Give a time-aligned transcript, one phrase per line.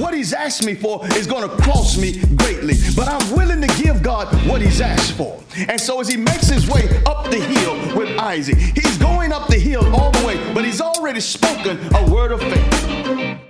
[0.00, 2.74] what he's asked me for is going to cost me greatly.
[2.96, 5.38] But I'm willing to give God what he's asked for.
[5.68, 9.48] And so as he makes his way up the hill with Isaac, he's going up
[9.48, 13.49] the hill all the way, but he's already spoken a word of faith.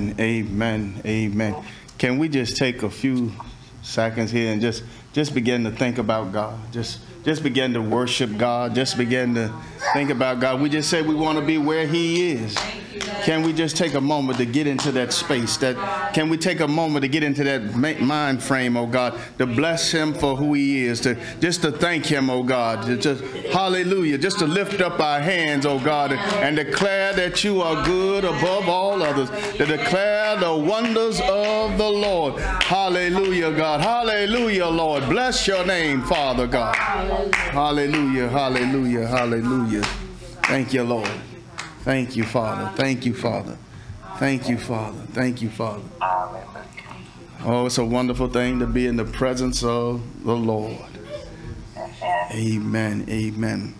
[0.00, 1.64] Amen, amen, amen.
[1.98, 3.32] Can we just take a few
[3.82, 4.82] seconds here and just
[5.12, 6.58] just begin to think about God?
[6.72, 8.74] Just just begin to worship God.
[8.74, 9.52] Just begin to
[9.92, 10.60] think about God.
[10.60, 12.56] We just say we want to be where He is.
[13.22, 15.56] Can we just take a moment to get into that space?
[15.58, 19.46] That can we take a moment to get into that mind frame, oh God, to
[19.46, 23.22] bless Him for who He is, to just to thank Him, oh God, to just
[23.52, 28.24] Hallelujah, just to lift up our hands, oh God, and declare that You are good
[28.24, 32.40] above all others, to declare the wonders of the Lord.
[32.40, 33.80] Hallelujah, God.
[33.80, 35.08] Hallelujah, Lord.
[35.08, 36.74] Bless Your name, Father God.
[37.10, 39.82] Hallelujah, hallelujah, hallelujah.
[40.44, 41.10] Thank you, Lord.
[41.82, 42.70] Thank you, Father.
[42.76, 43.56] Thank you, Father.
[44.18, 45.00] Thank you, Father.
[45.12, 45.82] Thank you, Father.
[47.44, 50.76] Oh, it's a wonderful thing to be in the presence of the Lord.
[52.32, 53.06] Amen.
[53.08, 53.74] Amen.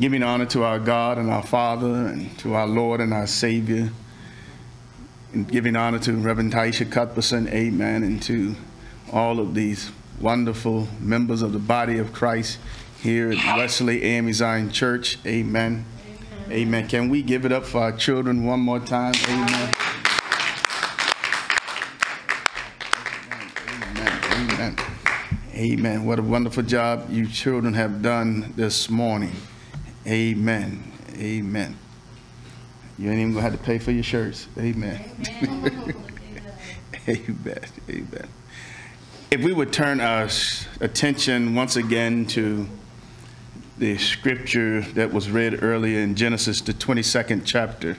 [0.00, 3.90] Giving honor to our God and our Father and to our Lord and our Savior.
[5.34, 7.48] And giving honor to Reverend Taisha Cuthbertson.
[7.48, 8.04] Amen.
[8.04, 8.54] And to
[9.12, 12.58] all of these wonderful members of the body of Christ
[13.02, 15.18] here at Wesley AME Zion Church.
[15.26, 15.84] Amen.
[16.50, 16.88] Amen.
[16.88, 19.14] Can we give it up for our children one more time?
[19.28, 19.74] Amen.
[23.68, 24.20] Amen.
[24.32, 24.76] Amen.
[25.54, 26.04] Amen.
[26.04, 29.32] What a wonderful job you children have done this morning.
[30.06, 30.92] Amen.
[31.16, 31.76] Amen.
[32.98, 34.46] You ain't even gonna have to pay for your shirts.
[34.58, 35.04] Amen.
[35.42, 35.94] Amen.
[37.88, 38.28] Amen.
[39.28, 40.28] If we would turn our
[40.80, 42.68] attention once again to
[43.76, 47.96] the scripture that was read earlier in Genesis, the 22nd chapter.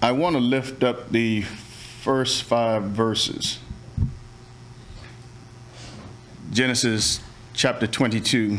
[0.00, 3.58] I want to lift up the first five verses.
[6.50, 7.20] Genesis
[7.52, 8.58] chapter 22,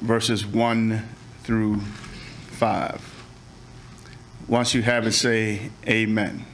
[0.00, 1.08] verses 1
[1.44, 1.80] through
[2.48, 3.24] 5.
[4.48, 6.44] Once you have it, say amen.
[6.44, 6.46] amen.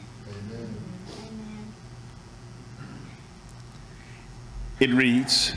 [4.80, 5.54] It reads,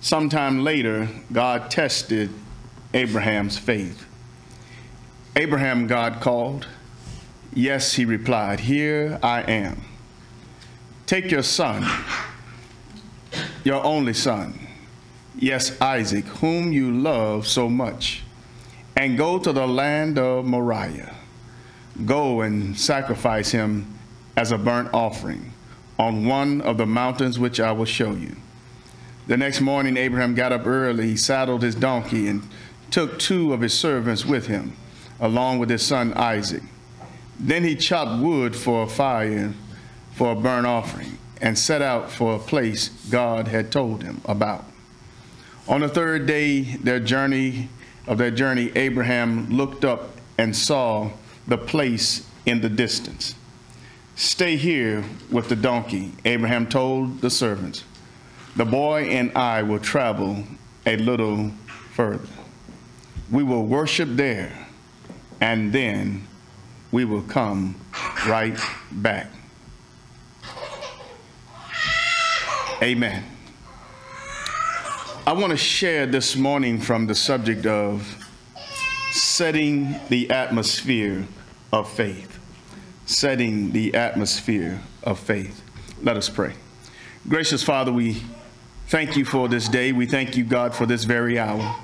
[0.00, 2.30] Sometime later, God tested
[2.92, 4.04] Abraham's faith.
[5.36, 6.66] Abraham, God called.
[7.54, 9.82] Yes, he replied, Here I am.
[11.06, 11.88] Take your son,
[13.62, 14.58] your only son,
[15.38, 18.24] yes, Isaac, whom you love so much,
[18.96, 21.14] and go to the land of Moriah.
[22.04, 23.96] Go and sacrifice him
[24.36, 25.52] as a burnt offering
[25.98, 28.36] on one of the mountains which I will show you.
[29.26, 32.42] The next morning, Abraham got up early, he saddled his donkey, and
[32.90, 34.76] took two of his servants with him,
[35.18, 36.62] along with his son Isaac.
[37.38, 39.52] Then he chopped wood for a fire
[40.12, 44.64] for a burnt offering and set out for a place God had told him about.
[45.68, 47.68] On the third day their journey
[48.06, 51.10] of their journey, Abraham looked up and saw
[51.46, 53.34] the place in the distance.
[54.18, 57.84] Stay here with the donkey, Abraham told the servants.
[58.56, 60.42] The boy and I will travel
[60.86, 61.50] a little
[61.92, 62.26] further.
[63.30, 64.68] We will worship there,
[65.42, 66.26] and then
[66.92, 67.78] we will come
[68.26, 68.58] right
[68.90, 69.30] back.
[72.82, 73.22] Amen.
[75.26, 78.26] I want to share this morning from the subject of
[79.10, 81.26] setting the atmosphere
[81.70, 82.35] of faith.
[83.06, 85.62] Setting the atmosphere of faith.
[86.02, 86.54] Let us pray.
[87.28, 88.22] Gracious Father, we
[88.88, 89.90] Thank you for this day.
[89.90, 91.74] We thank you, God, for this very hour.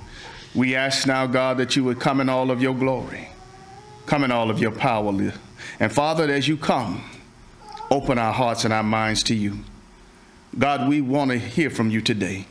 [0.54, 3.28] We ask now, God, that you would come in all of your glory,
[4.06, 5.12] come in all of your power.
[5.80, 7.02] And Father, as you come,
[7.90, 9.58] open our hearts and our minds to you.
[10.56, 12.46] God, we want to hear from you today.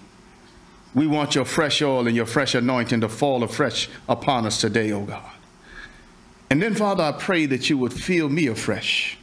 [0.93, 4.91] We want your fresh oil and your fresh anointing to fall afresh upon us today,
[4.91, 5.31] oh God.
[6.51, 9.17] And then, Father, I pray that you would fill me afresh.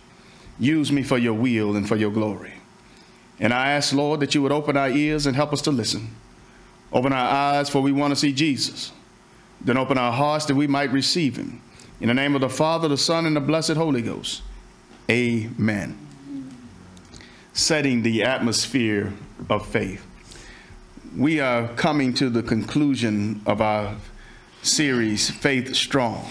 [0.58, 2.54] Use me for your will and for your glory.
[3.38, 6.16] And I ask, Lord, that you would open our ears and help us to listen.
[6.90, 8.92] Open our eyes, for we want to see Jesus.
[9.60, 11.60] Then open our hearts that we might receive him.
[12.00, 14.40] In the name of the Father, the Son, and the blessed Holy Ghost.
[15.10, 15.98] Amen.
[17.52, 19.12] Setting the atmosphere
[19.50, 20.02] of faith.
[21.14, 23.96] we are coming to the conclusion of our
[24.62, 26.26] series, Faith Strong.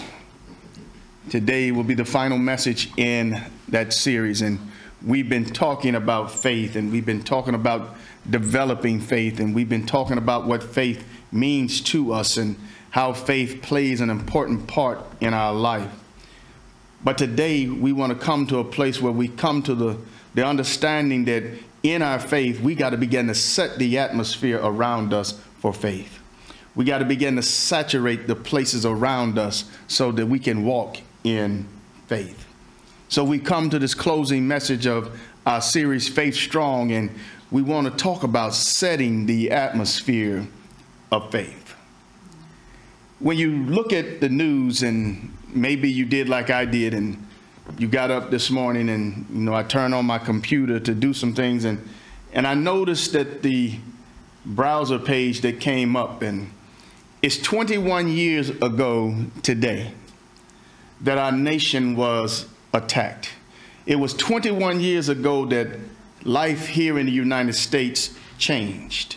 [1.30, 3.38] Today will be the final message in
[3.68, 4.58] that series, and
[5.04, 7.96] we've been talking about faith, and we've been talking about
[8.30, 12.56] developing faith, and we've been talking about what faith means to us and
[12.90, 15.90] how faith plays an important part in our life.
[17.04, 19.98] But today we want to come to a place where we come to the,
[20.32, 21.44] the understanding that
[21.82, 26.20] in our faith, we got to begin to set the atmosphere around us for faith.
[26.74, 30.98] We got to begin to saturate the places around us so that we can walk
[31.24, 31.66] in
[32.06, 32.46] faith.
[33.08, 37.10] So we come to this closing message of our series, Faith Strong, and
[37.50, 40.46] we want to talk about setting the atmosphere
[41.10, 41.74] of faith.
[43.18, 47.26] When you look at the news, and maybe you did like I did, and
[47.76, 51.12] you got up this morning and you know I turned on my computer to do
[51.12, 51.86] some things and
[52.32, 53.78] and I noticed that the
[54.46, 56.50] browser page that came up and
[57.20, 59.92] it's 21 years ago today
[61.00, 63.30] that our nation was attacked.
[63.86, 65.68] It was 21 years ago that
[66.24, 69.16] life here in the United States changed.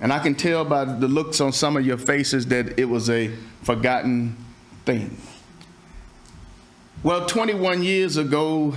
[0.00, 3.08] And I can tell by the looks on some of your faces that it was
[3.08, 3.32] a
[3.62, 4.36] forgotten
[4.84, 5.16] thing.
[7.02, 8.74] Well, 21 years ago,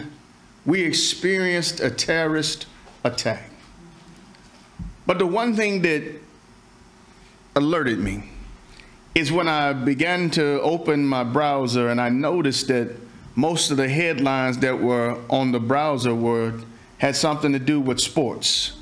[0.65, 2.67] we experienced a terrorist
[3.03, 3.49] attack.
[5.05, 6.03] But the one thing that
[7.55, 8.29] alerted me
[9.15, 12.95] is when I began to open my browser and I noticed that
[13.35, 16.53] most of the headlines that were on the browser were
[16.97, 18.73] had something to do with sports.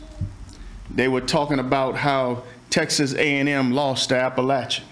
[0.90, 4.86] They were talking about how Texas A&M lost to Appalachian.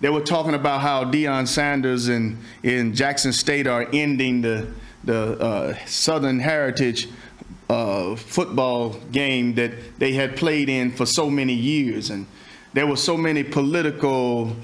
[0.00, 4.66] They were talking about how Deion Sanders and in Jackson State are ending the
[5.04, 7.08] the uh, Southern Heritage
[7.68, 12.26] uh, football game that they had played in for so many years, and
[12.72, 14.56] there were so many political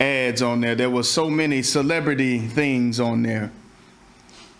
[0.00, 0.74] ads on there.
[0.74, 3.50] There were so many celebrity things on there.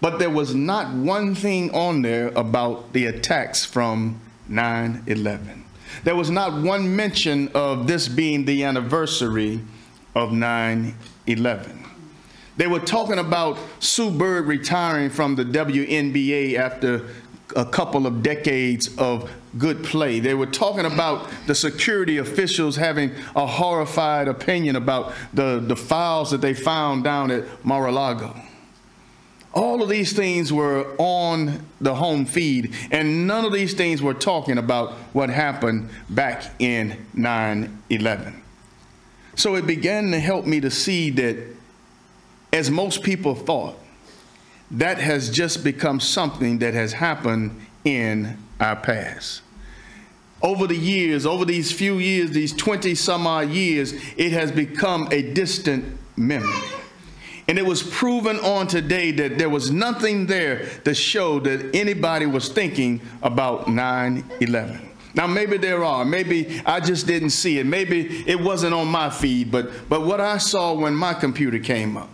[0.01, 5.65] But there was not one thing on there about the attacks from 9 11.
[6.05, 9.61] There was not one mention of this being the anniversary
[10.15, 10.95] of 9
[11.27, 11.85] 11.
[12.57, 17.07] They were talking about Sue Bird retiring from the WNBA after
[17.55, 20.21] a couple of decades of good play.
[20.21, 26.31] They were talking about the security officials having a horrified opinion about the, the files
[26.31, 28.35] that they found down at Mar-a-Lago.
[29.55, 34.13] All of these things were on the home feed, and none of these things were
[34.13, 38.43] talking about what happened back in 9 11.
[39.35, 41.39] So it began to help me to see that,
[42.53, 43.79] as most people thought,
[44.71, 49.43] that has just become something that has happened in our past.
[50.43, 55.09] Over the years, over these few years, these 20 some odd years, it has become
[55.11, 56.53] a distant memory.
[57.49, 62.27] And it was proven on today that there was nothing there to show that anybody
[62.27, 64.81] was thinking about 9 11.
[65.15, 67.65] Now maybe there are, maybe I just didn't see it.
[67.65, 71.97] Maybe it wasn't on my feed, but but what I saw when my computer came
[71.97, 72.11] up,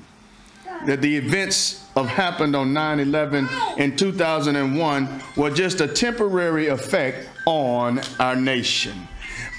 [0.87, 3.49] that the events of happened on 9/11
[3.79, 9.09] in 2001 were just a temporary effect on our nation.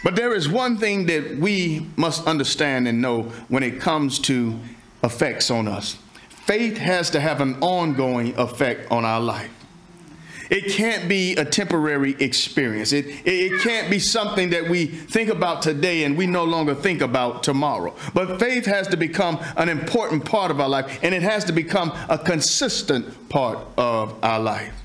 [0.03, 4.59] But there is one thing that we must understand and know when it comes to
[5.03, 5.97] effects on us.
[6.29, 9.49] Faith has to have an ongoing effect on our life.
[10.53, 12.93] It can't be a temporary experience.
[12.93, 17.01] It, it, can't be something that we think about today and we no longer think
[17.01, 17.95] about tomorrow.
[18.13, 21.53] But faith has to become an important part of our life and it has to
[21.53, 24.79] become a consistent part of our life.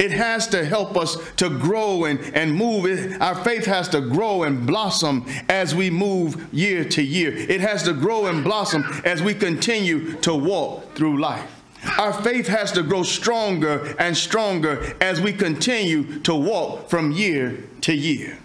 [0.00, 2.84] It has to help us to grow and, and move.
[2.84, 7.32] It, our faith has to grow and blossom as we move year to year.
[7.32, 11.63] It has to grow and blossom as we continue to walk through life.
[11.98, 17.64] Our faith has to grow stronger and stronger as we continue to walk from year
[17.82, 18.38] to year.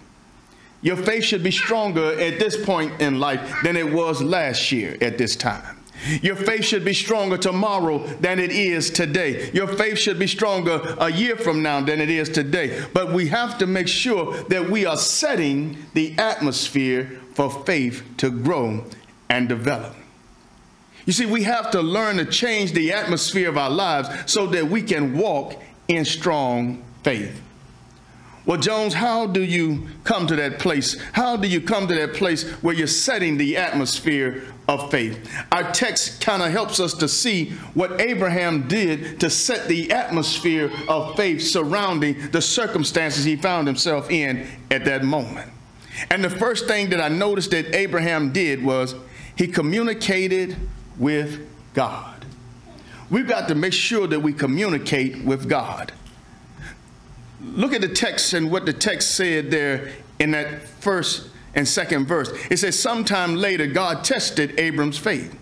[0.82, 4.96] Your faith should be stronger at this point in life than it was last year
[5.00, 5.80] at this time.
[6.22, 9.50] Your faith should be stronger tomorrow than it is today.
[9.52, 12.82] Your faith should be stronger a year from now than it is today.
[12.94, 18.30] But we have to make sure that we are setting the atmosphere for faith to
[18.30, 18.86] grow
[19.28, 19.94] and develop.
[21.06, 24.68] You see, we have to learn to change the atmosphere of our lives so that
[24.68, 27.40] we can walk in strong faith.
[28.46, 30.98] Well, Jones, how do you come to that place?
[31.12, 35.30] How do you come to that place where you're setting the atmosphere of faith?
[35.52, 40.72] Our text kind of helps us to see what Abraham did to set the atmosphere
[40.88, 45.50] of faith surrounding the circumstances he found himself in at that moment.
[46.10, 48.94] And the first thing that I noticed that Abraham did was
[49.36, 50.56] he communicated
[51.00, 52.24] with God.
[53.10, 55.92] We've got to make sure that we communicate with God.
[57.42, 59.90] Look at the text and what the text said there
[60.20, 62.30] in that first and second verse.
[62.50, 65.36] It says, Sometime later, God tested Abram's faith.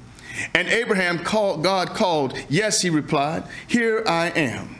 [0.54, 4.78] And Abraham called, God called, Yes, he replied, Here I am.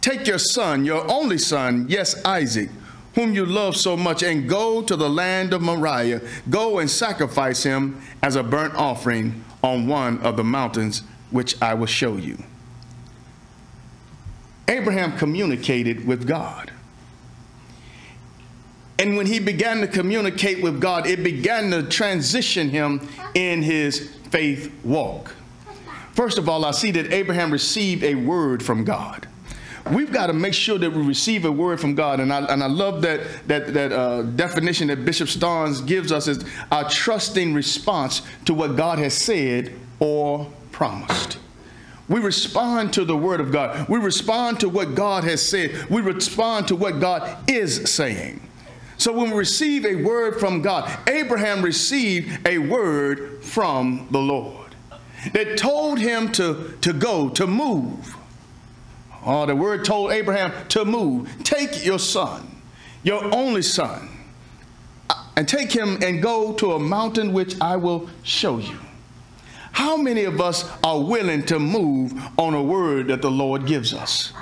[0.00, 2.68] Take your son, your only son, yes, Isaac,
[3.14, 6.20] whom you love so much, and go to the land of Moriah.
[6.50, 11.74] Go and sacrifice him as a burnt offering on one of the mountains which I
[11.74, 12.42] will show you.
[14.68, 16.72] Abraham communicated with God.
[18.98, 24.14] And when he began to communicate with God, it began to transition him in his
[24.30, 25.34] faith walk.
[26.12, 29.26] First of all, I see that Abraham received a word from God.
[29.90, 32.62] We've got to make sure that we receive a word from God, and I, and
[32.62, 37.52] I love that that that uh, definition that Bishop Starnes gives us is our trusting
[37.52, 41.38] response to what God has said or promised.
[42.08, 43.88] We respond to the word of God.
[43.88, 45.88] We respond to what God has said.
[45.88, 48.46] We respond to what God is saying.
[48.98, 54.74] So when we receive a word from God, Abraham received a word from the Lord
[55.32, 58.16] that told him to, to go, to move.
[59.24, 61.30] Oh, the word told Abraham to move.
[61.44, 62.60] Take your son,
[63.02, 64.08] your only son,
[65.08, 68.78] uh, and take him and go to a mountain which I will show you.
[69.72, 73.94] How many of us are willing to move on a word that the Lord gives
[73.94, 74.32] us?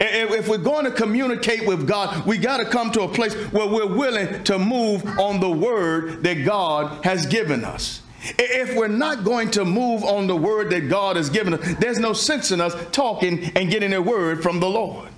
[0.00, 3.66] If we're going to communicate with God, we got to come to a place where
[3.66, 8.02] we're willing to move on the word that God has given us.
[8.38, 11.98] If we're not going to move on the word that God has given us, there's
[11.98, 15.08] no sense in us talking and getting a word from the Lord.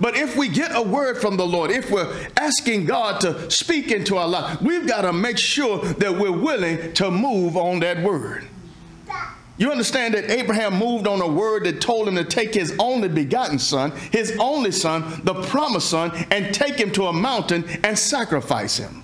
[0.00, 3.90] But if we get a word from the Lord, if we're asking God to speak
[3.90, 8.02] into our life, we've got to make sure that we're willing to move on that
[8.02, 8.46] word.
[9.56, 13.08] You understand that Abraham moved on a word that told him to take his only
[13.08, 17.98] begotten son, his only son, the promised son, and take him to a mountain and
[17.98, 19.02] sacrifice him.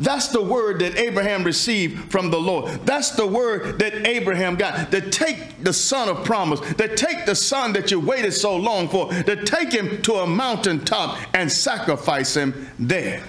[0.00, 2.70] That's the word that Abraham received from the Lord.
[2.86, 4.90] That's the word that Abraham got.
[4.90, 8.88] To take the son of promise, to take the son that you waited so long
[8.88, 13.22] for, to take him to a mountaintop and sacrifice him there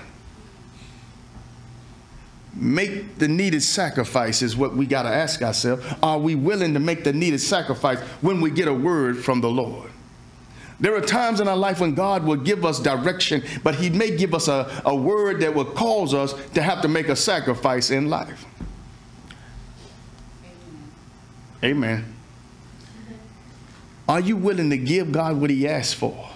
[2.54, 5.84] make the needed sacrifice is what we got to ask ourselves.
[6.04, 9.50] Are we willing to make the needed sacrifice when we get a word from the
[9.50, 9.91] Lord?
[10.82, 14.18] There are times in our life when God will give us direction, but He may
[14.18, 17.92] give us a, a word that will cause us to have to make a sacrifice
[17.92, 18.46] in life.
[21.64, 22.16] Amen.
[24.10, 26.30] Are you willing to give God what He asks for?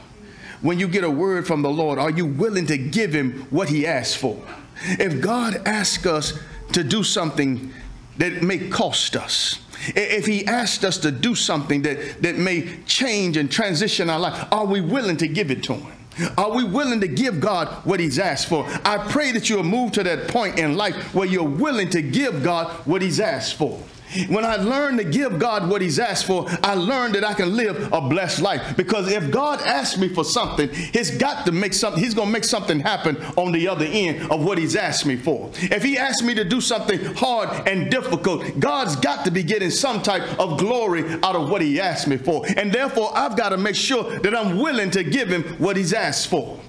[0.62, 3.70] When you get a word from the Lord, are you willing to give Him what
[3.70, 4.40] He asks for?
[4.84, 6.38] If God asks us
[6.74, 7.74] to do something
[8.18, 9.60] that may cost us,
[9.96, 14.48] if he asked us to do something that, that may change and transition our life,
[14.52, 15.92] are we willing to give it to him?
[16.38, 18.66] Are we willing to give God what He's asked for?
[18.86, 22.44] I pray that you'll move to that point in life where you're willing to give
[22.44, 23.82] God what He's asked for.
[24.28, 27.56] When I learn to give God what He's asked for, I learn that I can
[27.56, 28.76] live a blessed life.
[28.78, 32.34] Because if God asks me for something, He's got to make something, He's going to
[32.34, 35.50] make something happen on the other end of what He's asked me for.
[35.56, 39.70] If He asks me to do something hard and difficult, God's got to be getting
[39.70, 42.46] some type of glory out of what He asked me for.
[42.58, 45.94] And therefore, I've got to make sure that I'm willing to give Him what He's
[45.94, 46.60] asked for.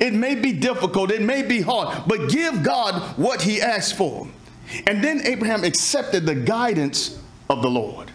[0.00, 4.28] It may be difficult, it may be hard, but give God what He asked for.
[4.86, 7.18] And then Abraham accepted the guidance
[7.48, 8.10] of the Lord.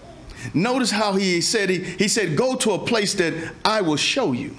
[0.53, 4.31] Notice how he said, he, he said, Go to a place that I will show
[4.31, 4.55] you.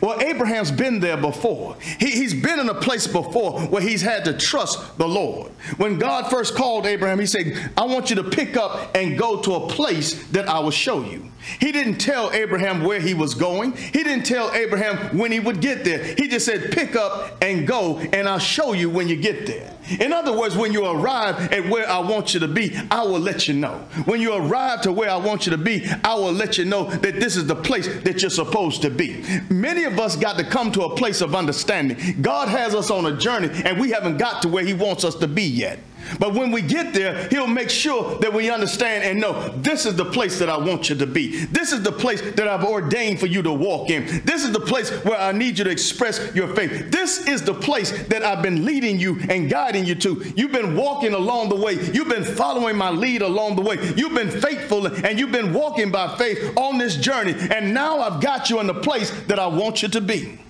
[0.00, 1.76] Well, Abraham's been there before.
[1.98, 5.52] He, he's been in a place before where he's had to trust the Lord.
[5.76, 9.40] When God first called Abraham, he said, I want you to pick up and go
[9.42, 11.30] to a place that I will show you.
[11.60, 13.72] He didn't tell Abraham where he was going.
[13.76, 16.02] He didn't tell Abraham when he would get there.
[16.16, 19.70] He just said, pick up and go, and I'll show you when you get there.
[20.00, 23.20] In other words, when you arrive at where I want you to be, I will
[23.20, 23.80] let you know.
[24.06, 26.84] When you arrive to where I want you to be, I will let you know
[26.84, 29.22] that this is the place that you're supposed to be.
[29.50, 32.22] Many of us got to come to a place of understanding.
[32.22, 35.16] God has us on a journey, and we haven't got to where He wants us
[35.16, 35.80] to be yet.
[36.18, 39.96] But when we get there, he'll make sure that we understand and know this is
[39.96, 41.44] the place that I want you to be.
[41.46, 44.22] This is the place that I've ordained for you to walk in.
[44.24, 46.90] This is the place where I need you to express your faith.
[46.90, 50.32] This is the place that I've been leading you and guiding you to.
[50.36, 51.74] You've been walking along the way.
[51.92, 53.76] You've been following my lead along the way.
[53.96, 57.34] You've been faithful and you've been walking by faith on this journey.
[57.50, 60.40] And now I've got you in the place that I want you to be.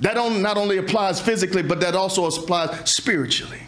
[0.00, 3.60] That not only applies physically, but that also applies spiritually.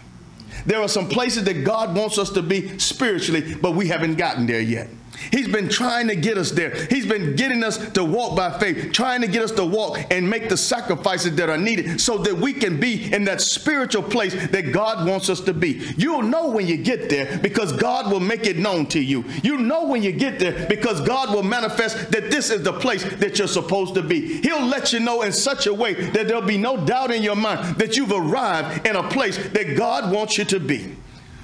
[0.67, 4.47] There are some places that God wants us to be spiritually, but we haven't gotten
[4.47, 4.89] there yet.
[5.31, 6.87] He's been trying to get us there.
[6.87, 10.29] He's been getting us to walk by faith, trying to get us to walk and
[10.29, 14.35] make the sacrifices that are needed so that we can be in that spiritual place
[14.49, 15.83] that God wants us to be.
[15.97, 19.25] You'll know when you get there because God will make it known to you.
[19.43, 23.05] You know when you get there because God will manifest that this is the place
[23.17, 24.41] that you're supposed to be.
[24.43, 27.37] He'll let you know in such a way that there'll be no doubt in your
[27.37, 30.97] mind that you've arrived in a place that God wants you to be.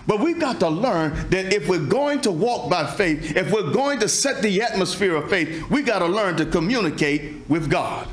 [0.06, 3.70] But we've got to learn that if we're going to walk by faith, if we're
[3.70, 8.08] going to set the atmosphere of faith, we've got to learn to communicate with God.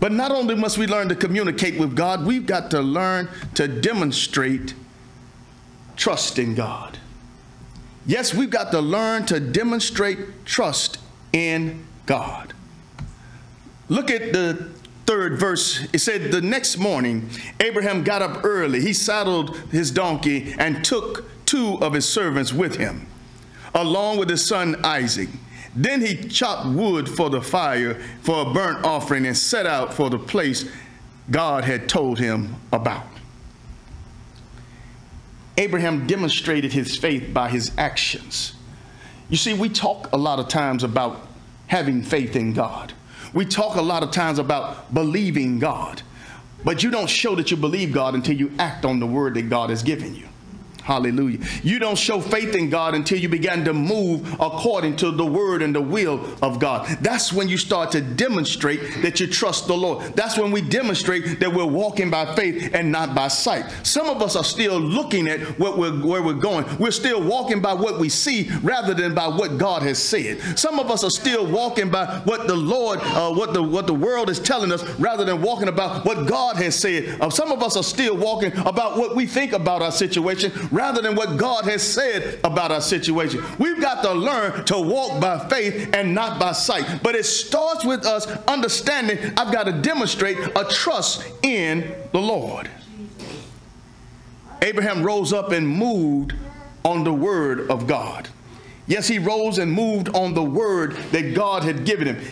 [0.00, 3.66] But not only must we learn to communicate with God, we've got to learn to
[3.66, 4.74] demonstrate
[5.96, 6.98] trust in God.
[8.06, 10.98] Yes, we've got to learn to demonstrate trust
[11.32, 12.52] in God.
[13.88, 14.70] Look at the
[15.06, 17.28] third verse, it said, The next morning,
[17.60, 18.80] Abraham got up early.
[18.80, 23.06] He saddled his donkey and took two of his servants with him,
[23.74, 25.28] along with his son Isaac.
[25.76, 30.08] Then he chopped wood for the fire for a burnt offering and set out for
[30.08, 30.70] the place
[31.30, 33.06] God had told him about.
[35.56, 38.54] Abraham demonstrated his faith by his actions.
[39.28, 41.26] You see, we talk a lot of times about
[41.66, 42.92] having faith in God.
[43.34, 46.02] We talk a lot of times about believing God,
[46.64, 49.50] but you don't show that you believe God until you act on the word that
[49.50, 50.28] God has given you.
[50.84, 51.38] Hallelujah.
[51.62, 55.62] You don't show faith in God until you begin to move according to the word
[55.62, 56.86] and the will of God.
[57.00, 60.14] That's when you start to demonstrate that you trust the Lord.
[60.14, 63.64] That's when we demonstrate that we're walking by faith and not by sight.
[63.82, 66.66] Some of us are still looking at what we're, where we're going.
[66.78, 70.58] We're still walking by what we see rather than by what God has said.
[70.58, 73.94] Some of us are still walking by what the Lord, uh, what the what the
[73.94, 77.18] world is telling us, rather than walking about what God has said.
[77.22, 81.00] Uh, some of us are still walking about what we think about our situation rather
[81.00, 83.42] than what God has said about our situation.
[83.58, 87.00] We've got to learn to walk by faith and not by sight.
[87.02, 92.68] But it starts with us understanding I've got to demonstrate a trust in the Lord.
[94.62, 96.34] Abraham rose up and moved
[96.84, 98.28] on the word of God.
[98.86, 102.22] Yes, he rose and moved on the word that God had given him.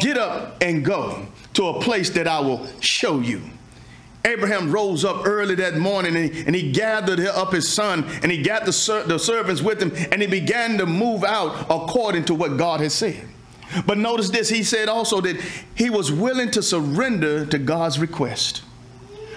[0.00, 3.42] Get up and go to a place that I will show you.
[4.24, 8.30] Abraham rose up early that morning and he, and he gathered up his son and
[8.30, 12.24] he got the, ser the servants with him and he began to move out according
[12.26, 13.26] to what God had said.
[13.86, 15.40] But notice this, he said also that
[15.74, 18.62] he was willing to surrender to God's request.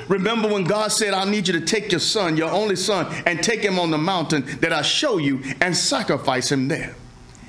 [0.07, 3.41] Remember when God said, I need you to take your son, your only son, and
[3.41, 6.95] take him on the mountain that I show you and sacrifice him there.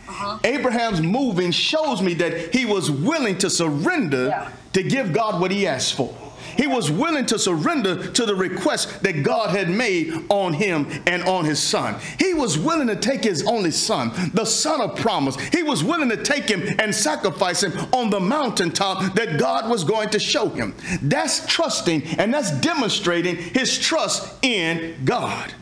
[0.07, 0.39] Uh -huh.
[0.45, 4.49] Abraham's moving shows me that he was willing to surrender yeah.
[4.73, 6.24] to give God what he asked for.
[6.57, 11.23] He was willing to surrender to the request that God had made on him and
[11.25, 11.97] on his son.
[12.19, 15.37] He was willing to take his only son, the son of promise.
[15.37, 19.85] He was willing to take him and sacrifice him on the mountaintop that God was
[19.85, 20.75] going to show him.
[21.03, 25.53] That's trusting and that's demonstrating his trust in God.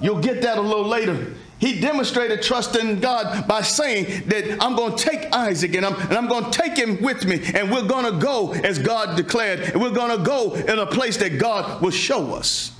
[0.00, 4.76] You'll get that a little later he demonstrated trust in God by saying that I'm
[4.76, 7.70] going to take Isaac and I'm, and I'm going to take him with me and
[7.70, 11.16] we're going to go as God declared and we're going to go in a place
[11.16, 12.72] that God will show us.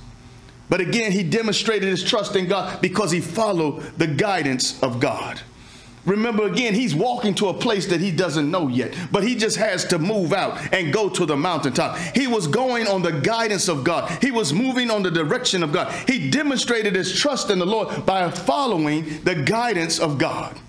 [0.69, 5.41] But again, he demonstrated his trust in God because he followed the guidance of God.
[6.05, 9.57] Remember again, he's walking to a place that he doesn't know yet, but he just
[9.57, 11.97] has to move out and go to the mountaintop.
[12.15, 14.23] He was going on the guidance of God.
[14.23, 15.93] He was moving on the direction of God.
[16.07, 20.59] He demonstrated his trust in the Lord by following the guidance of God.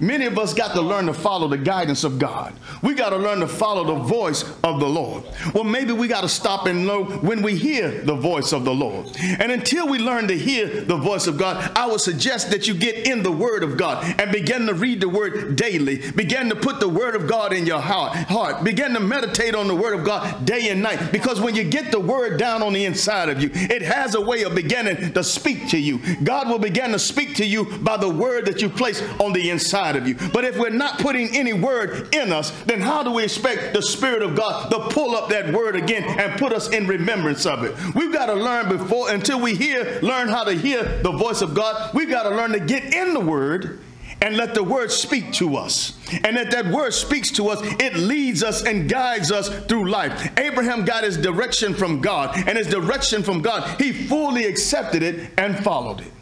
[0.00, 2.54] Many of us got to learn to follow the guidance of God.
[2.82, 5.24] We got to learn to follow the voice of the Lord.
[5.54, 8.74] Well, maybe we got to stop and know when we hear the voice of the
[8.74, 9.14] Lord.
[9.20, 12.74] And until we learn to hear the voice of God, I would suggest that you
[12.74, 16.10] get in the Word of God and begin to read the Word daily.
[16.12, 18.16] Begin to put the Word of God in your heart.
[18.16, 18.64] heart.
[18.64, 21.12] Begin to meditate on the Word of God day and night.
[21.12, 24.20] Because when you get the Word down on the inside of you, it has a
[24.20, 26.00] way of beginning to speak to you.
[26.24, 29.50] God will begin to speak to you by the Word that you place on the
[29.50, 30.30] inside inside of you.
[30.30, 33.82] But if we're not putting any word in us, then how do we expect the
[33.82, 37.64] Spirit of God to pull up that word again and put us in remembrance of
[37.64, 37.74] it?
[37.94, 41.54] We've got to learn before, until we hear, learn how to hear the voice of
[41.54, 43.80] God, we've got to learn to get in the word
[44.22, 45.98] and let the word speak to us.
[46.24, 50.38] And that that word speaks to us, it leads us and guides us through life.
[50.38, 55.30] Abraham got his direction from God, and his direction from God, he fully accepted it
[55.38, 56.12] and followed it.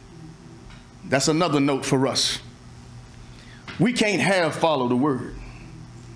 [1.07, 2.39] That's another note for us.
[3.79, 5.35] We can't have follow the word.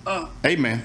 [0.05, 0.27] Uh.
[0.45, 0.83] Amen.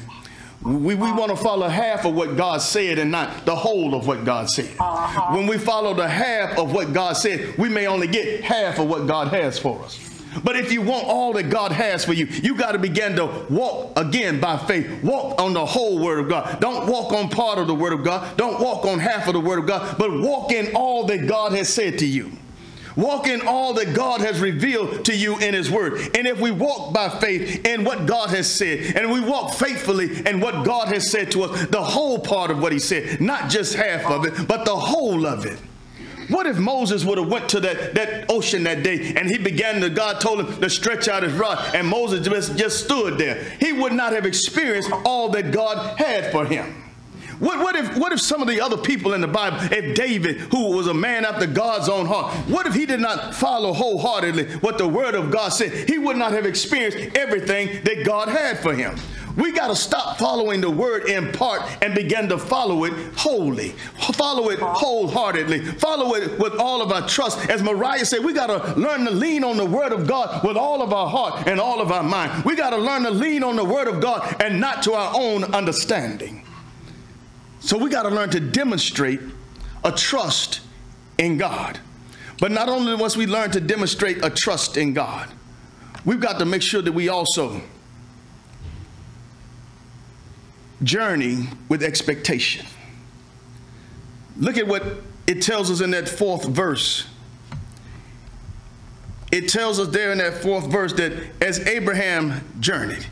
[0.62, 4.06] We, we want to follow half of what God said and not the whole of
[4.06, 4.74] what God said.
[4.78, 5.36] Uh-huh.
[5.36, 8.88] When we follow the half of what God said, we may only get half of
[8.88, 10.04] what God has for us.
[10.42, 13.46] But if you want all that God has for you, you got to begin to
[13.48, 15.02] walk again by faith.
[15.02, 16.60] Walk on the whole Word of God.
[16.60, 18.36] Don't walk on part of the Word of God.
[18.36, 21.52] Don't walk on half of the Word of God, but walk in all that God
[21.52, 22.32] has said to you.
[22.98, 26.00] Walk in all that God has revealed to you in His Word.
[26.16, 30.26] And if we walk by faith in what God has said, and we walk faithfully
[30.26, 33.50] in what God has said to us, the whole part of what He said, not
[33.50, 35.60] just half of it, but the whole of it.
[36.28, 39.80] What if Moses would have went to that, that ocean that day and he began
[39.80, 43.42] to, God told him to stretch out his rod and Moses just, just stood there.
[43.60, 46.87] He would not have experienced all that God had for him.
[47.38, 50.38] What, what, if, what if some of the other people in the Bible, if David,
[50.52, 54.56] who was a man after God's own heart, what if he did not follow wholeheartedly
[54.56, 55.88] what the word of God said?
[55.88, 58.96] He would not have experienced everything that God had for him.
[59.36, 63.68] We got to stop following the word in part and begin to follow it wholly.
[64.14, 65.64] Follow it wholeheartedly.
[65.64, 67.48] Follow it with all of our trust.
[67.48, 70.56] As Mariah said, we got to learn to lean on the word of God with
[70.56, 72.44] all of our heart and all of our mind.
[72.44, 75.12] We got to learn to lean on the word of God and not to our
[75.14, 76.42] own understanding.
[77.60, 79.20] So we got to learn to demonstrate
[79.84, 80.60] a trust
[81.18, 81.78] in God.
[82.40, 85.28] But not only once we learn to demonstrate a trust in God,
[86.04, 87.60] we've got to make sure that we also
[90.82, 92.64] journey with expectation.
[94.36, 94.84] Look at what
[95.26, 97.06] it tells us in that fourth verse.
[99.32, 103.06] It tells us there in that fourth verse that as Abraham journeyed,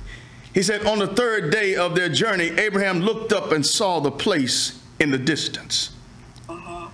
[0.56, 4.10] he said, On the third day of their journey, Abraham looked up and saw the
[4.10, 5.90] place in the distance.
[6.48, 6.88] Uh-huh.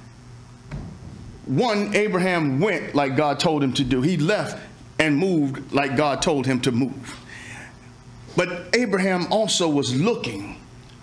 [1.47, 4.03] One, Abraham went like God told him to do.
[4.03, 4.59] He left
[4.99, 7.17] and moved like God told him to move.
[8.37, 10.61] But Abraham also was looking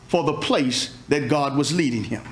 [0.10, 2.24] for the place that God was leading him.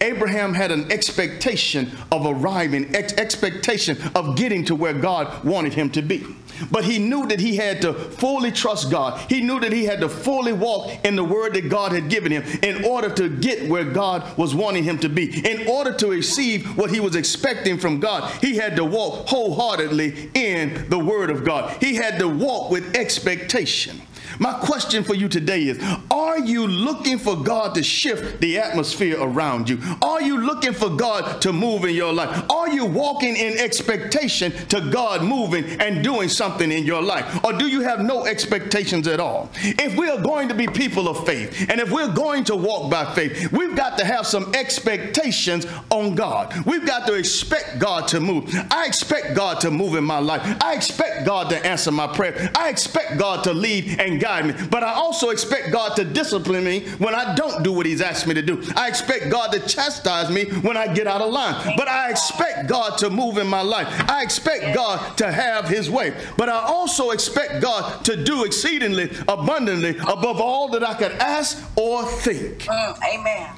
[0.00, 5.90] Abraham had an expectation of arriving, ex- expectation of getting to where God wanted him
[5.90, 6.24] to be.
[6.70, 9.18] But he knew that he had to fully trust God.
[9.28, 12.30] He knew that he had to fully walk in the word that God had given
[12.30, 15.46] him in order to get where God was wanting him to be.
[15.46, 20.30] In order to receive what he was expecting from God, he had to walk wholeheartedly
[20.34, 21.76] in the word of God.
[21.82, 24.00] He had to walk with expectation.
[24.38, 29.16] My question for you today is Are you looking for God to shift the atmosphere
[29.20, 29.80] around you?
[30.02, 32.44] Are you looking for God to move in your life?
[32.50, 37.44] Are you walking in expectation to God moving and doing something in your life?
[37.44, 39.50] Or do you have no expectations at all?
[39.54, 42.90] If we are going to be people of faith and if we're going to walk
[42.90, 46.54] by faith, we've got to have some expectations on God.
[46.66, 48.54] We've got to expect God to move.
[48.70, 50.42] I expect God to move in my life.
[50.62, 52.50] I expect God to answer my prayer.
[52.54, 54.54] I expect God to lead and guide me.
[54.70, 58.26] But I also expect God to discipline me when I don't do what He's asked
[58.26, 58.62] me to do.
[58.76, 61.76] I expect God to chastise me when I get out of line.
[61.76, 63.88] But I expect God to move in my life.
[64.08, 66.14] I expect God to have His way.
[66.36, 71.62] But I also expect God to do exceedingly abundantly above all that I could ask
[71.76, 72.62] or think.
[72.62, 73.50] Mm, amen.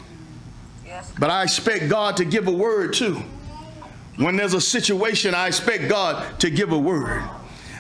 [0.85, 1.13] Yes.
[1.19, 3.23] But I expect God to give a word too.
[4.17, 7.23] When there's a situation, I expect God to give a word.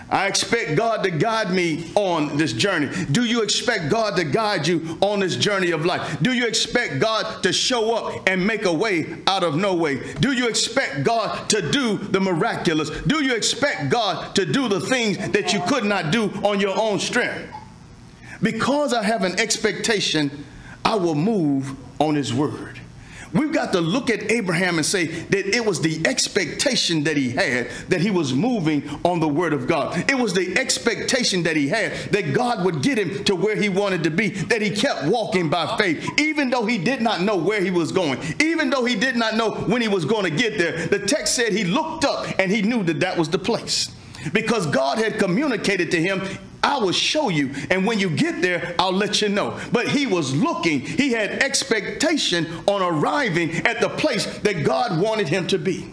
[0.08, 2.88] I expect God to guide me on this journey.
[3.06, 6.18] Do you expect God to guide you on this journey of life?
[6.22, 10.14] Do you expect God to show up and make a way out of no way?
[10.14, 12.90] Do you expect God to do the miraculous?
[12.90, 16.78] Do you expect God to do the things that you could not do on your
[16.78, 17.52] own strength?
[18.40, 20.44] Because I have an expectation,
[20.84, 22.80] I will move on His word.
[23.32, 27.30] We've got to look at Abraham and say that it was the expectation that he
[27.30, 30.10] had that he was moving on the word of God.
[30.10, 33.68] It was the expectation that he had that God would get him to where he
[33.68, 37.36] wanted to be, that he kept walking by faith, even though he did not know
[37.36, 40.30] where he was going, even though he did not know when he was going to
[40.30, 40.86] get there.
[40.86, 43.90] The text said he looked up and he knew that that was the place
[44.32, 46.22] because God had communicated to him
[46.66, 47.54] I will show you.
[47.70, 49.58] And when you get there, I'll let you know.
[49.70, 55.28] But he was looking, he had expectation on arriving at the place that God wanted
[55.28, 55.92] him to be.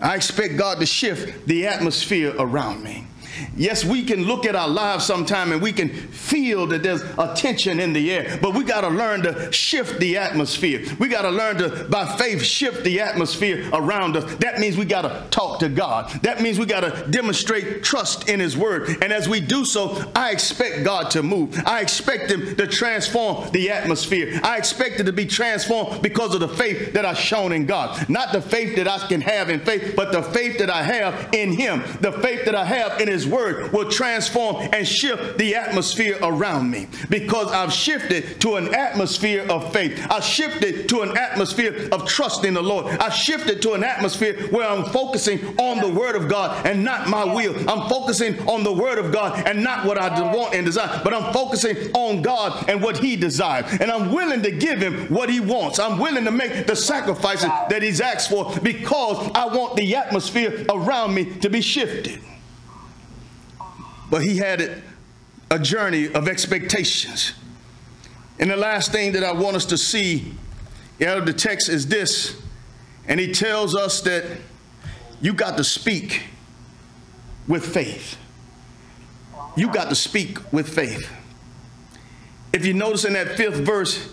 [0.00, 3.07] I expect God to shift the atmosphere around me.
[3.56, 7.34] Yes, we can look at our lives sometime and we can feel that there's a
[7.34, 10.84] tension in the air, but we got to learn to shift the atmosphere.
[10.98, 14.34] We got to learn to, by faith, shift the atmosphere around us.
[14.36, 16.10] That means we got to talk to God.
[16.22, 19.02] That means we got to demonstrate trust in His Word.
[19.02, 21.60] And as we do so, I expect God to move.
[21.66, 24.40] I expect Him to transform the atmosphere.
[24.42, 28.08] I expect it to be transformed because of the faith that I've shown in God.
[28.08, 31.32] Not the faith that I can have in faith, but the faith that I have
[31.34, 35.54] in Him, the faith that I have in His word will transform and shift the
[35.54, 40.06] atmosphere around me because I've shifted to an atmosphere of faith.
[40.10, 42.86] I've shifted to an atmosphere of trust in the Lord.
[42.98, 47.08] I've shifted to an atmosphere where I'm focusing on the word of God and not
[47.08, 47.54] my will.
[47.68, 51.14] I'm focusing on the word of God and not what I want and desire, but
[51.14, 53.66] I'm focusing on God and what he desires.
[53.80, 55.78] And I'm willing to give him what he wants.
[55.78, 60.64] I'm willing to make the sacrifices that he's asked for because I want the atmosphere
[60.68, 62.20] around me to be shifted.
[64.10, 64.82] But he had
[65.50, 67.34] a journey of expectations.
[68.38, 70.34] And the last thing that I want us to see
[71.04, 72.40] out of the text is this.
[73.06, 74.24] And he tells us that
[75.20, 76.24] you got to speak
[77.46, 78.16] with faith.
[79.56, 81.10] You got to speak with faith.
[82.52, 84.12] If you notice in that fifth verse,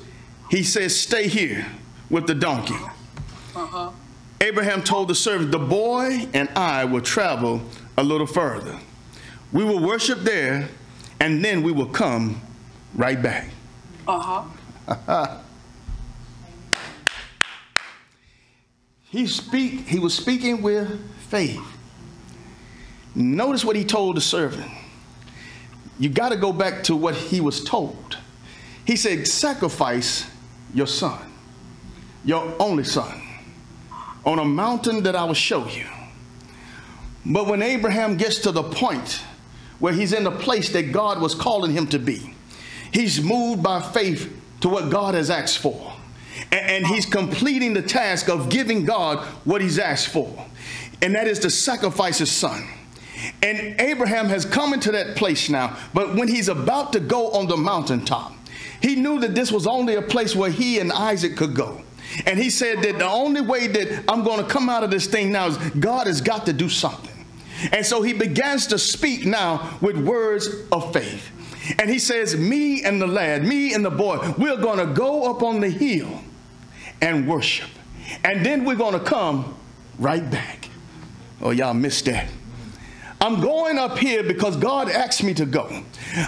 [0.50, 1.66] he says, Stay here
[2.10, 2.76] with the donkey.
[3.56, 3.92] Uh-huh.
[4.42, 7.62] Abraham told the servant, The boy and I will travel
[7.98, 8.80] a little further.
[9.52, 10.68] We will worship there,
[11.20, 12.42] and then we will come
[12.96, 13.50] right back.
[14.08, 14.44] Uh
[14.88, 15.38] huh.
[19.10, 19.88] he speak.
[19.88, 21.62] He was speaking with faith.
[23.14, 24.70] Notice what he told the servant.
[25.98, 28.18] You got to go back to what he was told.
[28.86, 30.30] He said, "Sacrifice
[30.74, 31.20] your son,
[32.26, 33.22] your only son,
[34.26, 35.86] on a mountain that I will show you."
[37.26, 39.24] But when Abraham gets to the point
[39.80, 42.36] where he's in the place that God was calling him to be.
[42.92, 45.94] He's moved by faith to what God has asked for.
[46.52, 50.46] And, he's completing the task of giving God what he's asked for.
[51.02, 52.68] And that is to sacrifice his son.
[53.42, 55.78] And Abraham has come into that place now.
[55.94, 58.34] But when he's about to go on the mountaintop,
[58.82, 61.82] he knew that this was only a place where he and Isaac could go.
[62.26, 65.08] And he said that the only way that I'm going to come out of this
[65.08, 67.15] thing now is God has got to do something.
[67.72, 71.32] And so he begins to speak now with words of faith.
[71.80, 75.30] And he says, Me and the lad, me and the boy, we're going to go
[75.30, 76.22] up on the hill
[77.02, 77.70] and worship.
[78.24, 79.56] And then we're going to come
[79.98, 80.70] right back.
[81.42, 82.28] Oh, y'all missed that.
[83.26, 85.84] I'm going up here because God asked me to go.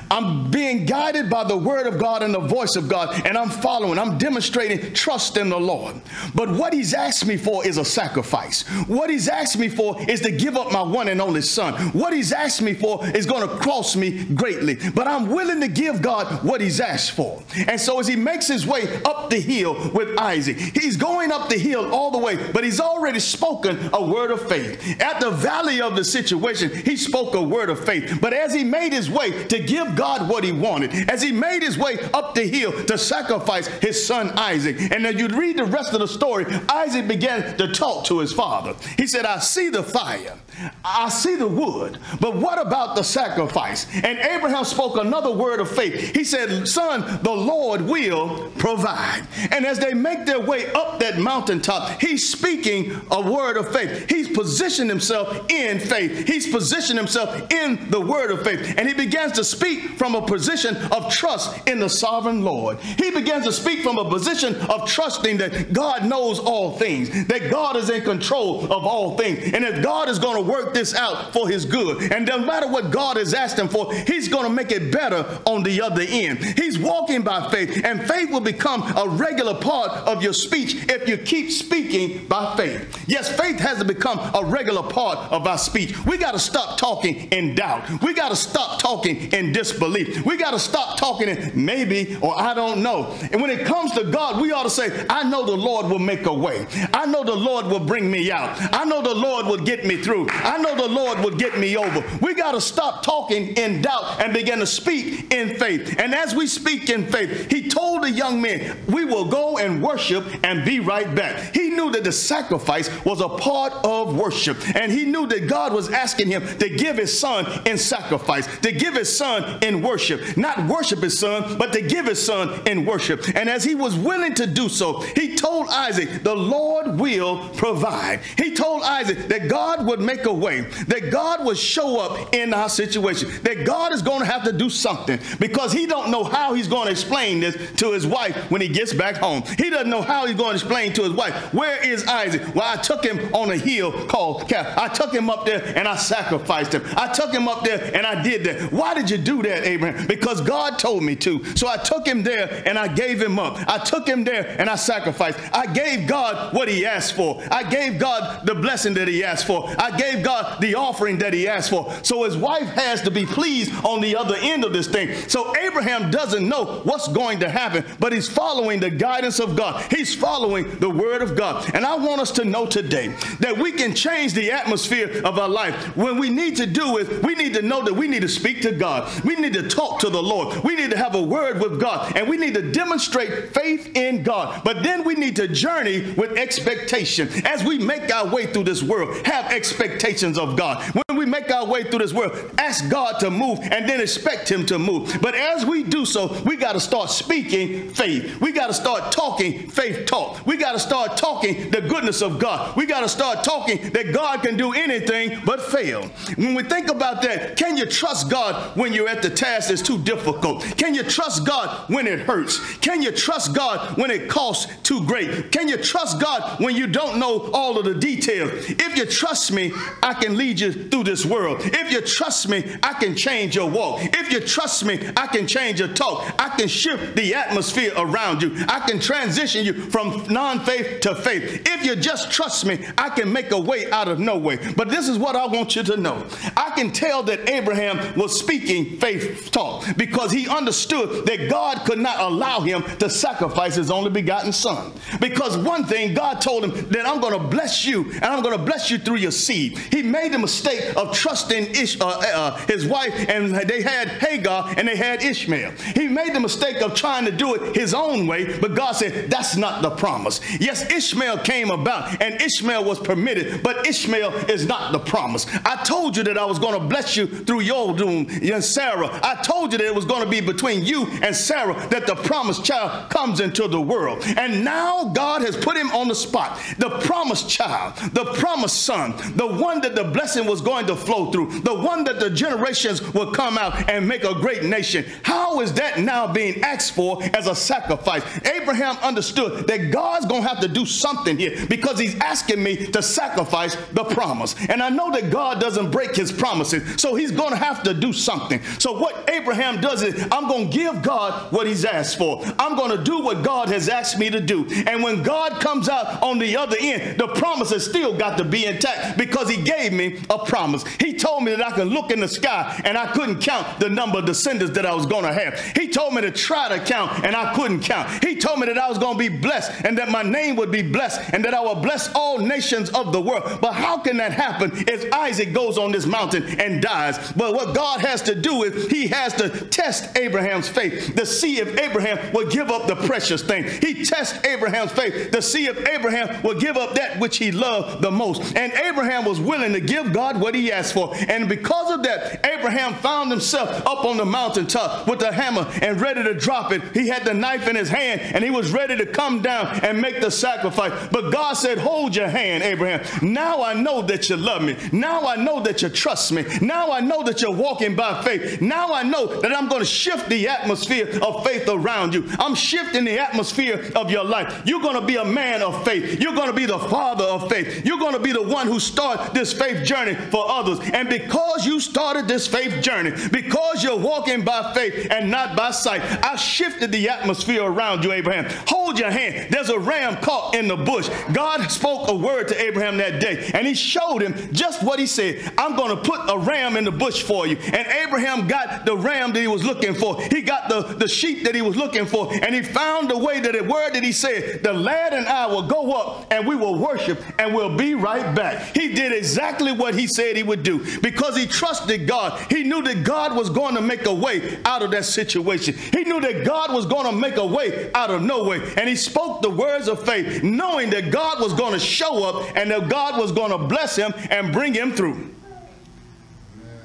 [0.10, 3.52] I'm being guided by the word of God and the voice of God, and I'm
[3.52, 4.00] following.
[4.00, 6.02] I'm demonstrating trust in the Lord.
[6.34, 8.64] But what He's asked me for is a sacrifice.
[8.88, 11.76] What He's asked me for is to give up my one and only son.
[11.92, 14.80] What He's asked me for is going to cost me greatly.
[14.96, 17.44] But I'm willing to give God what He's asked for.
[17.68, 21.48] And so as He makes His way up the hill with Isaac, He's going up
[21.48, 25.00] the hill all the way, but He's already spoken a word of faith.
[25.00, 28.19] At the valley of the situation, he spoke a word of faith.
[28.21, 31.62] But as he made his way to give God what he wanted, as he made
[31.62, 35.65] his way up the hill to sacrifice his son Isaac, and then you read the
[35.65, 38.73] rest of the story, Isaac began to talk to his father.
[38.95, 40.38] He said, I see the fire,
[40.84, 43.86] I see the wood, but what about the sacrifice?
[43.93, 46.15] And Abraham spoke another word of faith.
[46.15, 49.28] He said, Son, the Lord will provide.
[49.52, 54.10] And as they make their way up that mountaintop, he's speaking a word of faith.
[54.10, 56.28] He's positioned himself in faith.
[56.28, 58.76] He's positioned himself in the word of faith.
[58.78, 62.80] And he begins to speak from a position of trust in the sovereign Lord.
[62.80, 67.52] He begins to speak from a position of trusting that God knows all things, that
[67.52, 70.96] God is in control of all things, and that God is going to work this
[70.96, 72.12] out for his good.
[72.12, 75.64] And no matter what God is asking for, he's going to make it better on
[75.64, 76.44] the other end.
[76.58, 81.08] He's walking by faith, and faith will become a regular part of your speech if
[81.08, 83.04] you keep speaking by faith.
[83.08, 85.98] Yes, faith has to become a regular part of our speech.
[86.06, 88.02] We got to stop talking in doubt.
[88.02, 90.26] We got to stop talking in disbelief.
[90.26, 93.16] We got to stop talking in maybe or I don't know.
[93.32, 96.00] And when it comes to God, we ought to say, I know the Lord will
[96.00, 96.66] make a way.
[96.94, 98.58] I know the Lord will bring me out.
[98.74, 100.28] I know the Lord will get me through.
[100.43, 102.04] I know the Lord will get me over.
[102.21, 106.00] We got to stop talking in doubt and begin to speak in faith.
[106.00, 109.82] And as we speak in faith, he told the young men, We will go and
[109.82, 111.54] worship and be right back.
[111.54, 114.58] He knew that the sacrifice was a part of worship.
[114.76, 118.71] And he knew that God was asking him to give his son in sacrifice, to
[118.71, 120.38] give his son in worship.
[120.38, 123.28] Not worship his son, but to give his son in worship.
[123.36, 128.21] And as he was willing to do so, he told Isaac, The Lord will provide.
[128.38, 132.54] He told Isaac that God would make a way, that God will show up in
[132.54, 136.24] our situation, that God is going to have to do something because he don't know
[136.24, 139.44] how he's going to explain this to his wife when he gets back home.
[139.58, 142.56] He doesn't know how he's going to explain to his wife, where is Isaac?
[142.56, 144.78] Well, I took him on a hill called Calf.
[144.78, 146.84] I took him up there and I sacrificed him.
[146.96, 148.72] I took him up there and I did that.
[148.72, 150.08] Why did you do that, Abraham?
[150.08, 151.44] Because God told me to.
[151.56, 153.58] So I took him there and I gave him up.
[153.68, 155.40] I took him there and I sacrificed.
[155.54, 157.42] I gave God what he asked for.
[157.52, 159.70] I gave God the blessing that he asked for.
[159.78, 161.93] I gave God the offering that he asked for.
[162.04, 165.13] So his wife has to be pleased on the other end of this thing.
[165.28, 169.91] So Abraham doesn't know what's going to happen, but he's following the guidance of God.
[169.91, 171.70] He's following the word of God.
[171.74, 175.50] And I want us to know today that we can change the atmosphere of our
[175.50, 175.96] life.
[175.96, 178.62] When we need to do is we need to know that we need to speak
[178.62, 179.24] to God.
[179.24, 180.63] We need to talk to the Lord.
[180.63, 182.15] We need to have a word with God.
[182.15, 184.63] And we need to demonstrate faith in God.
[184.63, 187.30] But then we need to journey with expectation.
[187.46, 189.52] As we make our way through this world, have
[189.98, 190.84] expectations of God.
[190.94, 194.50] When we make our way through this world, ask God to move and then expect
[194.50, 195.18] Him to move.
[195.22, 198.40] But as we do so, we got to start speaking faith.
[198.40, 200.46] We got to start talking faith talk.
[200.46, 202.76] We got to start talking the goodness of God.
[202.78, 206.04] We got to start talking that God can do anything but fail.
[206.36, 209.82] When we think about that, can you trust God when you're at the task that's
[209.82, 210.62] too difficult?
[210.78, 212.78] Can you trust God when it hurts?
[212.78, 215.52] Can you trust God when it costs too great?
[215.52, 218.52] Can you trust God when you don't know all of the details?
[218.70, 219.72] If you trust me,
[220.04, 221.60] I can lead you through this world.
[221.62, 224.02] If you trust me, I can change your walk.
[224.04, 226.34] If you trust me, I can change your talk.
[226.39, 228.56] I can shift the atmosphere around you.
[228.67, 231.62] I can transition you from non faith to faith.
[231.65, 234.58] If you just trust me, I can make a way out of no way.
[234.76, 238.38] But this is what I want you to know I can tell that Abraham was
[238.39, 243.91] speaking faith talk because he understood that God could not allow him to sacrifice his
[243.91, 244.93] only begotten son.
[245.19, 248.58] Because one thing, God told him that I'm going to bless you and I'm going
[248.58, 249.77] to bless you through your seed.
[249.92, 254.74] He made the mistake of trusting Ish, uh, uh, his wife, and they had Hagar
[254.78, 255.72] and they had Ishmael.
[255.96, 259.30] He made the mistake of trying to do it his own way, but God said,
[259.30, 260.42] That's not the promise.
[260.60, 265.46] Yes, Ishmael came about and Ishmael was permitted, but Ishmael is not the promise.
[265.66, 269.10] I told you that I was going to bless you through your doom and Sarah.
[269.24, 272.16] I told you that it was going to be between you and Sarah that the
[272.16, 274.24] promised child comes into the world.
[274.38, 276.60] And now God has put him on the spot.
[276.78, 281.32] The promised child, the promised son, the one that the blessing was going to flow
[281.32, 285.06] through, the one that the generations would come out and make a great nation.
[285.23, 288.23] How is that now being asked for as a sacrifice?
[288.45, 292.88] Abraham understood that God's going to have to do something here because he's asking me
[292.88, 294.56] to sacrifice the promise.
[294.69, 297.93] And I know that God doesn't break his promises, so he's going to have to
[297.93, 298.62] do something.
[298.80, 302.43] So what Abraham does is, I'm going to give God what he's asked for.
[302.58, 304.65] I'm going to do what God has asked me to do.
[304.88, 308.43] And when God comes out on the other end, the promise has still got to
[308.43, 310.86] be intact because he gave me a promise.
[311.00, 313.89] He told me that I could look in the sky and I couldn't count the
[313.89, 315.60] number of descendants that I was going to have.
[315.76, 318.24] He told me to try to count and I couldn't count.
[318.24, 320.72] He told me that I was going to be blessed and that my name would
[320.72, 323.60] be blessed and that I would bless all nations of the world.
[323.62, 327.32] But how can that happen if Isaac goes on this mountain and dies?
[327.34, 331.60] But what God has to do is he has to test Abraham's faith to see
[331.60, 333.65] if Abraham will give up the precious thing.
[333.82, 338.02] He tests Abraham's faith to see if Abraham will give up that which he loved
[338.02, 338.56] the most.
[338.56, 341.16] And Abraham was willing to give God what he asked for.
[341.28, 346.00] And because of that, Abraham found himself up on the mountaintop with the hammer and
[346.00, 346.82] ready to drop it.
[346.94, 350.02] He had the knife in his hand and he was ready to come down and
[350.02, 350.92] make the sacrifice.
[351.12, 353.06] But God said, Hold your hand, Abraham.
[353.22, 354.76] Now I know that you love me.
[354.92, 356.46] Now I know that you trust me.
[356.62, 358.62] Now I know that you're walking by faith.
[358.62, 362.28] Now I know that I'm going to shift the atmosphere of faith around you.
[362.40, 364.64] I'm shifting the atmosphere of your life.
[364.66, 366.20] You're going to be a man of faith.
[366.20, 367.86] You're going to be the father of faith.
[367.86, 370.80] You're going to be the one who start this faith journey for others.
[370.93, 375.71] And because you started this faith journey, because you're walking by faith and not by
[375.71, 378.45] sight, I shifted the atmosphere around you, Abraham.
[378.67, 379.54] Hold your hand.
[379.54, 381.10] There's a ram caught in the bush.
[381.34, 385.06] God spoke a word to Abraham that day, and he showed him just what he
[385.06, 385.54] said.
[385.58, 387.58] I'm going to put a ram in the bush for you.
[387.58, 390.19] And Abraham got the ram that he was looking for.
[390.21, 393.39] He got the, the sheep that he was looking for, and he found the way
[393.39, 396.56] that the word that he said, the lad and I will go up and we
[396.56, 398.76] will worship and we'll be right back.
[398.76, 399.27] He did exactly
[399.74, 402.40] what he said he would do because he trusted God.
[402.52, 405.76] He knew that God was going to make a way out of that situation.
[405.94, 408.62] He knew that God was going to make a way out of no way.
[408.78, 412.56] And he spoke the words of faith, knowing that God was going to show up
[412.56, 415.34] and that God was going to bless him and bring him through.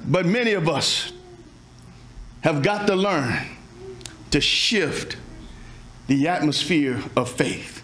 [0.05, 1.13] But many of us
[2.41, 3.47] have got to learn
[4.31, 5.17] to shift
[6.07, 7.82] the atmosphere of faith.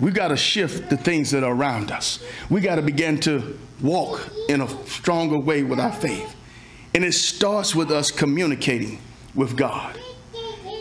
[0.00, 2.22] We got to shift the things that are around us.
[2.50, 6.34] We got to begin to walk in a stronger way with our faith.
[6.94, 9.00] And it starts with us communicating
[9.34, 9.98] with God.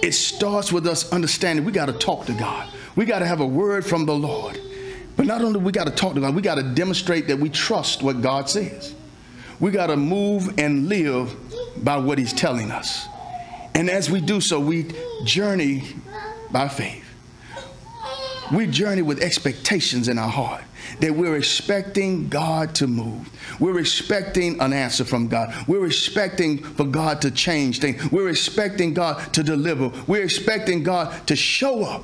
[0.01, 2.69] It starts with us understanding we got to talk to God.
[2.95, 4.59] We got to have a word from the Lord.
[5.15, 7.49] But not only we got to talk to God, we got to demonstrate that we
[7.49, 8.95] trust what God says.
[9.59, 11.35] We got to move and live
[11.83, 13.07] by what He's telling us.
[13.75, 14.91] And as we do so, we
[15.23, 15.83] journey
[16.51, 17.02] by faith.
[18.53, 20.63] We journey with expectations in our heart
[20.99, 23.29] that we're expecting God to move.
[23.59, 25.55] We're expecting an answer from God.
[25.67, 28.11] We're expecting for God to change things.
[28.11, 29.91] We're expecting God to deliver.
[30.05, 32.03] We're expecting God to show up.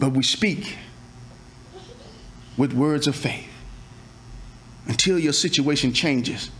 [0.00, 0.78] But we speak
[2.56, 3.50] with words of faith.
[4.86, 6.50] Until your situation changes,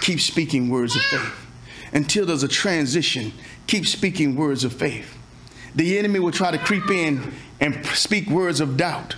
[0.00, 1.46] keep speaking words of faith.
[1.92, 3.32] Until there's a transition,
[3.66, 5.17] keep speaking words of faith.
[5.74, 9.16] The enemy will try to creep in and speak words of doubt,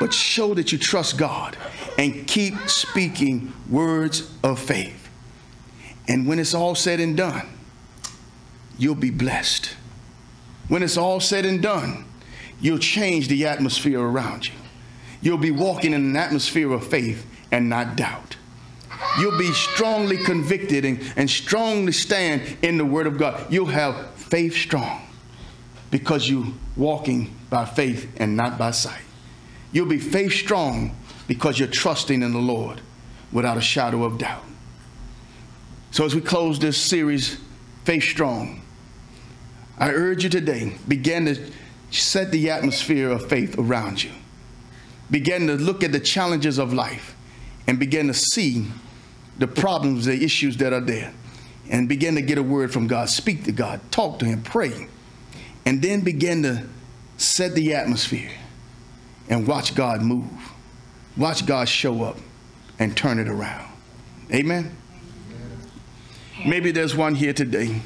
[0.00, 1.56] but show that you trust God
[1.98, 5.08] and keep speaking words of faith.
[6.08, 7.48] And when it's all said and done,
[8.78, 9.74] you'll be blessed.
[10.68, 12.04] When it's all said and done,
[12.60, 14.54] you'll change the atmosphere around you.
[15.22, 18.36] You'll be walking in an atmosphere of faith and not doubt.
[19.18, 23.50] You'll be strongly convicted and, and strongly stand in the Word of God.
[23.50, 25.03] You'll have faith strong
[25.94, 29.04] because you're walking by faith and not by sight.
[29.70, 30.96] You'll be faith strong
[31.28, 32.80] because you're trusting in the Lord
[33.30, 34.42] without a shadow of doubt.
[35.92, 37.38] So, as we close this series,
[37.84, 38.60] Faith Strong,
[39.78, 41.40] I urge you today, begin to
[41.92, 44.10] set the atmosphere of faith around you.
[45.12, 47.14] Begin to look at the challenges of life
[47.68, 48.66] and begin to see
[49.38, 51.14] the problems, the issues that are there,
[51.70, 53.08] and begin to get a word from God.
[53.10, 54.88] Speak to God, talk to Him, pray,
[55.66, 56.66] and then begin to
[57.16, 58.30] set the atmosphere
[59.28, 60.30] and watch God move.
[61.16, 62.18] Watch God show up
[62.78, 63.70] and turn it around.
[64.32, 64.76] Amen.
[66.46, 67.80] Maybe there's one here today.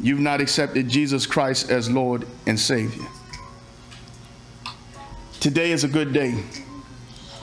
[0.00, 3.06] You've not accepted Jesus Christ as Lord and Savior.
[5.40, 6.42] Today is a good day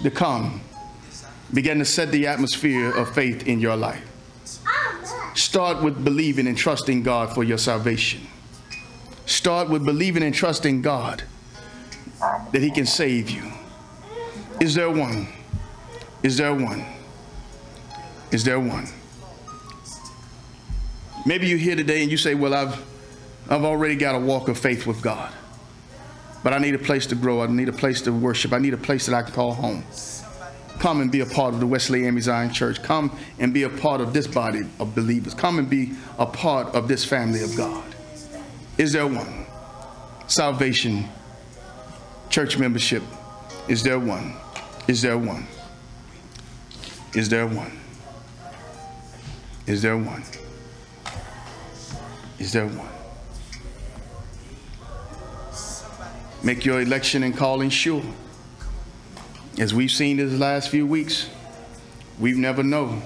[0.01, 0.61] to come.
[1.53, 4.03] Begin to set the atmosphere of faith in your life.
[5.35, 8.27] Start with believing and trusting God for your salvation.
[9.27, 11.21] Start with believing and trusting God
[12.53, 13.51] that He can save you.
[14.61, 15.27] Is there one?
[16.23, 16.85] Is there one?
[18.31, 18.87] Is there one?
[21.25, 22.81] Maybe you're here today and you say, Well, I've,
[23.49, 25.29] I've already got a walk of faith with God,
[26.41, 27.41] but I need a place to grow.
[27.41, 28.53] I need a place to worship.
[28.53, 29.83] I need a place that I can call home.
[30.79, 32.81] Come and be a part of the Wesley AME Zion Church.
[32.81, 35.33] Come and be a part of this body of believers.
[35.33, 37.83] Come and be a part of this family of God.
[38.77, 39.45] Is there one?
[40.27, 41.09] Salvation,
[42.29, 43.01] church membership.
[43.67, 44.35] Is there one?
[44.87, 45.47] Is there one?
[47.13, 47.71] Is there one?
[49.65, 50.23] Is there one?
[52.37, 52.87] Is there one?
[56.43, 58.03] Make your election and calling sure.
[59.57, 61.29] As we've seen these last few weeks,
[62.19, 63.01] we've never known.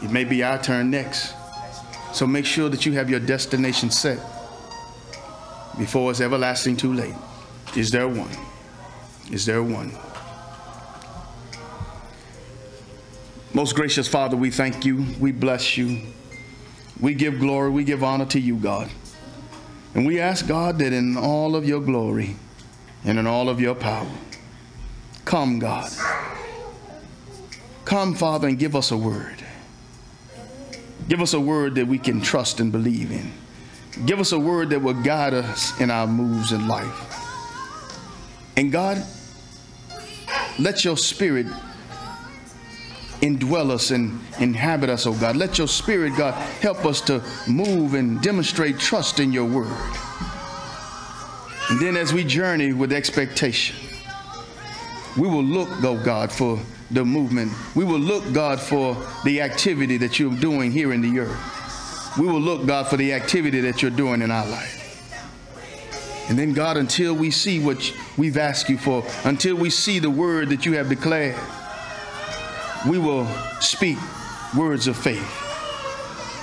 [0.00, 1.34] It may be our turn next.
[2.12, 4.18] So make sure that you have your destination set
[5.78, 7.14] before it's everlasting too late.
[7.76, 8.30] Is there one?
[9.30, 9.92] Is there one?
[13.54, 15.04] Most gracious Father, we thank you.
[15.18, 16.02] We bless you.
[17.00, 17.70] We give glory.
[17.70, 18.90] We give honor to you, God.
[19.94, 22.36] And we ask, God, that in all of your glory
[23.04, 24.10] and in all of your power,
[25.24, 25.90] come, God.
[27.84, 29.42] Come, Father, and give us a word.
[31.06, 33.32] Give us a word that we can trust and believe in.
[34.06, 37.14] Give us a word that will guide us in our moves in life.
[38.56, 39.04] And God,
[40.58, 41.46] let your spirit
[43.20, 45.36] indwell us and inhabit us, oh God.
[45.36, 49.72] Let your spirit, God, help us to move and demonstrate trust in your word.
[51.70, 53.76] And then as we journey with expectation,
[55.16, 56.58] we will look, oh God, for
[56.90, 57.52] the movement.
[57.74, 62.18] We will look, God, for the activity that you're doing here in the earth.
[62.18, 64.84] We will look, God, for the activity that you're doing in our life.
[66.28, 70.10] And then, God, until we see what we've asked you for, until we see the
[70.10, 71.36] word that you have declared,
[72.88, 73.26] we will
[73.60, 73.98] speak
[74.56, 75.44] words of faith.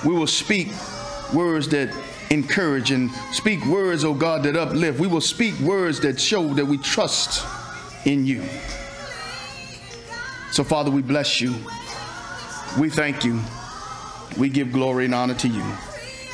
[0.04, 0.68] We will speak
[1.32, 1.94] words that
[2.30, 4.98] encourage and speak words, oh God, that uplift.
[4.98, 7.46] We will speak words that show that we trust
[8.04, 8.42] in you.
[10.56, 11.54] So, Father, we bless you.
[12.80, 13.42] We thank you.
[14.38, 15.62] We give glory and honor to you.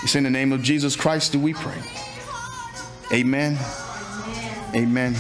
[0.04, 1.82] It's in the name of Jesus Christ that we pray.
[3.12, 3.58] Amen.
[4.76, 5.14] Amen.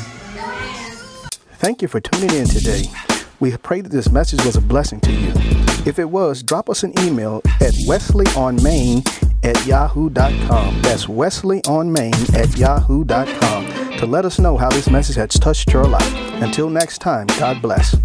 [1.58, 2.84] Thank you for tuning in today.
[3.40, 5.32] We pray that this message was a blessing to you.
[5.84, 9.04] If it was, drop us an email at wesleyonmain
[9.42, 10.82] at yahoo.com.
[10.82, 16.14] That's wesleyonmain at yahoo.com to let us know how this message has touched your life.
[16.40, 17.96] Until next time, God bless.